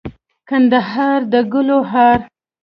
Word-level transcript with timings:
کندهار 0.49 1.19
دګلو 1.31 1.77
هار 1.91 2.19